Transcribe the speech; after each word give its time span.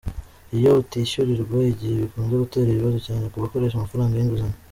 Iyo 0.57 0.71
utishyurirwa 0.81 1.57
igihe 1.71 1.93
bikunze 2.01 2.33
gutera 2.43 2.69
ibibazo, 2.71 2.99
cyane 3.07 3.25
ku 3.31 3.37
bakoresha 3.43 3.75
amafaranga 3.77 4.13
y’inguzanyo. 4.15 4.57